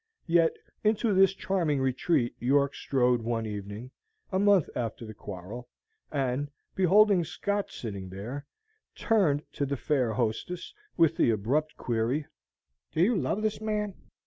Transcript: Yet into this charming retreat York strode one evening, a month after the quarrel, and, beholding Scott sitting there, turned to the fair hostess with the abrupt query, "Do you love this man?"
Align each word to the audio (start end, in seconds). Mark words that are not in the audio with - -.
Yet 0.25 0.57
into 0.83 1.13
this 1.13 1.31
charming 1.35 1.79
retreat 1.79 2.33
York 2.39 2.73
strode 2.73 3.21
one 3.21 3.45
evening, 3.45 3.91
a 4.31 4.39
month 4.39 4.67
after 4.75 5.05
the 5.05 5.13
quarrel, 5.13 5.69
and, 6.11 6.49
beholding 6.73 7.23
Scott 7.23 7.69
sitting 7.69 8.09
there, 8.09 8.47
turned 8.95 9.43
to 9.53 9.63
the 9.63 9.77
fair 9.77 10.13
hostess 10.13 10.73
with 10.97 11.17
the 11.17 11.29
abrupt 11.29 11.77
query, 11.77 12.25
"Do 12.91 13.03
you 13.03 13.15
love 13.15 13.43
this 13.43 13.61
man?" 13.61 13.93